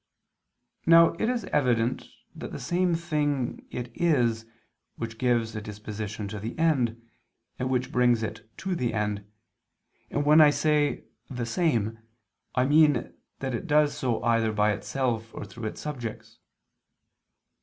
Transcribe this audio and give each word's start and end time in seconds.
Now 0.87 1.09
it 1.19 1.29
is 1.29 1.43
evident 1.53 2.05
that 2.33 2.51
the 2.51 2.57
same 2.59 2.95
thing 2.95 3.67
it 3.69 3.91
is, 3.95 4.47
which 4.95 5.19
gives 5.19 5.55
a 5.55 5.61
disposition 5.61 6.27
to 6.29 6.39
the 6.39 6.57
end, 6.57 6.99
and 7.59 7.69
which 7.69 7.91
brings 7.91 8.21
to 8.57 8.75
the 8.75 8.95
end; 8.95 9.31
and 10.09 10.25
when 10.25 10.41
I 10.41 10.49
say 10.49 11.03
"the 11.29 11.45
same," 11.45 11.99
I 12.55 12.65
mean 12.65 13.13
that 13.41 13.53
it 13.53 13.67
does 13.67 13.95
so 13.95 14.23
either 14.23 14.51
by 14.51 14.71
itself 14.71 15.31
or 15.35 15.45
through 15.45 15.65
its 15.65 15.81
subjects. 15.81 16.39